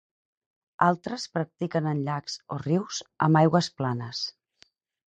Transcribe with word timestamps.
Altres 0.85 1.25
practiquen 1.35 1.91
en 1.93 2.03
llacs 2.09 2.39
o 2.57 2.59
rius 2.65 3.05
amb 3.29 3.45
aigües 3.45 3.73
planes. 3.79 4.29